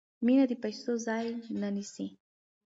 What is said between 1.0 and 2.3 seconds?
ځای نه نیسي.